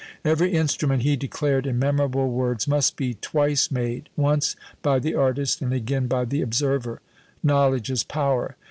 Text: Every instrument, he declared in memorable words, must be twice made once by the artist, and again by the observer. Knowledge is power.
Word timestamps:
Every 0.25 0.51
instrument, 0.53 1.03
he 1.03 1.15
declared 1.15 1.67
in 1.67 1.77
memorable 1.77 2.31
words, 2.31 2.67
must 2.67 2.97
be 2.97 3.13
twice 3.13 3.69
made 3.69 4.09
once 4.15 4.55
by 4.81 4.97
the 4.97 5.13
artist, 5.13 5.61
and 5.61 5.71
again 5.71 6.07
by 6.07 6.25
the 6.25 6.41
observer. 6.41 7.01
Knowledge 7.43 7.91
is 7.91 8.03
power. 8.03 8.55